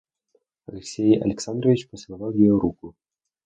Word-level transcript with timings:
Алексей 0.65 1.21
Александрович 1.21 1.87
поцеловал 1.87 2.31
ее 2.33 2.57
руку. 2.57 2.95